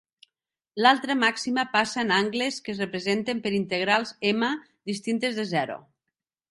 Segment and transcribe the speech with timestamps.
[0.83, 4.53] L'altra màxima passa en angles que es representen per integrals "m"
[4.93, 5.81] distintes de zero.